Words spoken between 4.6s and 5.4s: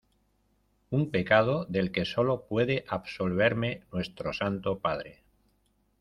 Padre.